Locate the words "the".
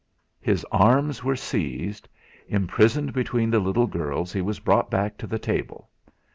3.51-3.59, 5.27-5.37